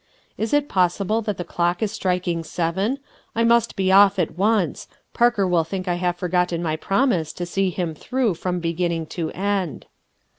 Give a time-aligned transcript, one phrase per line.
[0.35, 2.97] Is it possible that that clock is striking seven!
[3.35, 7.45] I must be off at once; Parker will think I have forgotten my promise to
[7.45, 9.85] see him through from beginning to end."